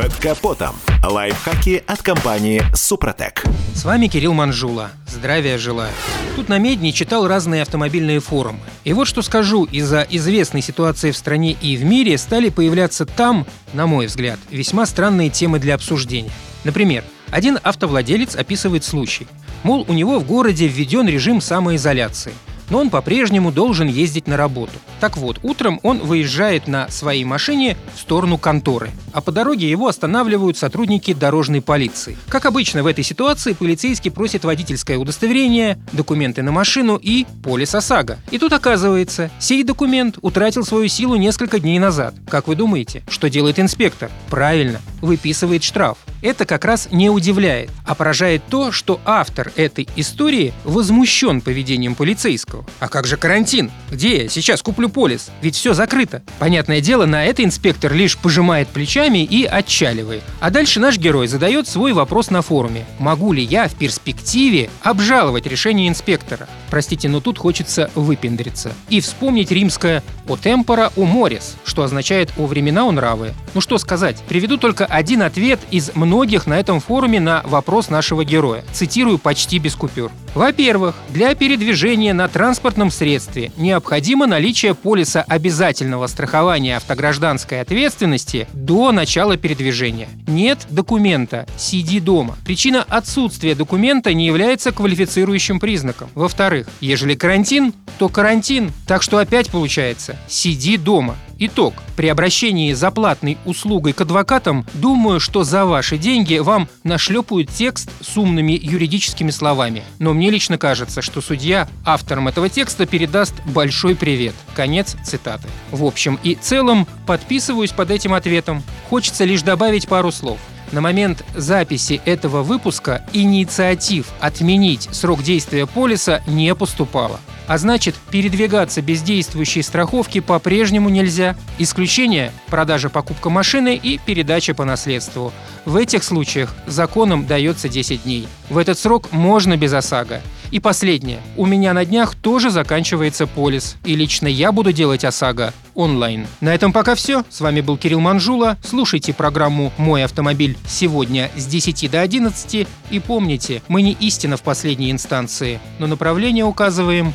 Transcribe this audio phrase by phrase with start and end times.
[0.00, 0.76] Под капотом.
[1.04, 3.42] Лайфхаки от компании «Супротек».
[3.74, 4.92] С вами Кирилл Манжула.
[5.06, 5.92] Здравия желаю.
[6.36, 8.60] Тут на Медне читал разные автомобильные форумы.
[8.84, 13.46] И вот что скажу, из-за известной ситуации в стране и в мире стали появляться там,
[13.74, 16.32] на мой взгляд, весьма странные темы для обсуждения.
[16.64, 19.26] Например, один автовладелец описывает случай.
[19.64, 22.32] Мол, у него в городе введен режим самоизоляции–
[22.70, 24.72] но он по-прежнему должен ездить на работу.
[25.00, 29.88] Так вот, утром он выезжает на своей машине в сторону конторы, а по дороге его
[29.88, 32.16] останавливают сотрудники дорожной полиции.
[32.28, 38.18] Как обычно в этой ситуации, полицейский просит водительское удостоверение, документы на машину и полис ОСАГО.
[38.30, 42.14] И тут оказывается, сей документ утратил свою силу несколько дней назад.
[42.28, 44.10] Как вы думаете, что делает инспектор?
[44.28, 45.98] Правильно, выписывает штраф.
[46.22, 52.66] Это как раз не удивляет, а поражает то, что автор этой истории возмущен поведением полицейского.
[52.78, 53.70] А как же карантин?
[53.90, 55.30] Где я сейчас куплю полис?
[55.40, 56.22] Ведь все закрыто.
[56.38, 60.22] Понятное дело, на это инспектор лишь пожимает плечами и отчаливает.
[60.40, 62.84] А дальше наш герой задает свой вопрос на форуме.
[62.98, 66.48] Могу ли я в перспективе обжаловать решение инспектора?
[66.70, 68.72] Простите, но тут хочется выпендриться.
[68.90, 73.32] И вспомнить римское «о темпора у морис», что означает «о времена у нравы».
[73.54, 78.24] Ну что сказать, приведу только один ответ из многих на этом форуме на вопрос нашего
[78.24, 78.64] героя.
[78.72, 80.10] Цитирую почти без купюр.
[80.34, 89.36] Во-первых, для передвижения на транспортном средстве необходимо наличие полиса обязательного страхования автогражданской ответственности до начала
[89.36, 90.08] передвижения.
[90.26, 92.36] Нет документа, сиди дома.
[92.44, 96.08] Причина отсутствия документа не является квалифицирующим признаком.
[96.16, 98.72] Во-вторых, ежели карантин, то карантин.
[98.88, 101.14] Так что опять получается, сиди дома.
[101.42, 101.72] Итог.
[101.96, 107.90] При обращении за платной услугой к адвокатам, думаю, что за ваши деньги вам нашлепают текст
[108.02, 109.82] с умными юридическими словами.
[109.98, 114.34] Но мне лично кажется, что судья авторам этого текста передаст большой привет.
[114.54, 115.48] Конец цитаты.
[115.70, 118.62] В общем и целом подписываюсь под этим ответом.
[118.90, 120.38] Хочется лишь добавить пару слов.
[120.72, 127.18] На момент записи этого выпуска инициатив отменить срок действия полиса не поступало.
[127.50, 131.34] А значит, передвигаться без действующей страховки по-прежнему нельзя.
[131.58, 135.32] Исключение– продажа покупка машины и передача по наследству.
[135.64, 138.28] В этих случаях законом дается 10 дней.
[138.50, 140.20] В этот срок можно без ОСАГО.
[140.52, 141.18] И последнее.
[141.36, 143.76] У меня на днях тоже заканчивается полис.
[143.84, 146.26] И лично я буду делать ОСАГО онлайн.
[146.40, 147.24] На этом пока все.
[147.30, 148.58] С вами был Кирилл Манжула.
[148.62, 152.66] Слушайте программу «Мой автомобиль» сегодня с 10 до 11.
[152.90, 157.14] И помните, мы не истина в последней инстанции, но направление указываем